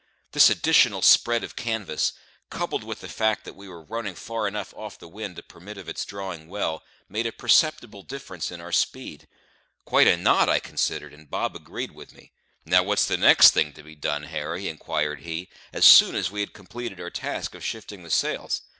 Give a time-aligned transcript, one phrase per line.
[0.31, 2.13] This additional spread of canvas,
[2.49, 5.77] coupled with the fact that we were running far enough off the wind to permit
[5.77, 9.27] of its drawing well, made a perceptible difference in our speed
[9.85, 12.31] quite a knot, I considered, and Bob agreed with me.
[12.65, 16.39] "Now, what's the next thing to be done, Harry?" inquired he, as soon as we
[16.39, 18.63] had completed our task of shifting the sails.